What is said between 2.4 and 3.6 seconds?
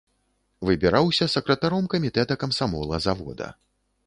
камсамола завода.